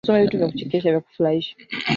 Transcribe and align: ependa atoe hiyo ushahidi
ependa 0.07 0.45
atoe 0.47 0.81
hiyo 0.81 1.03
ushahidi 1.11 1.51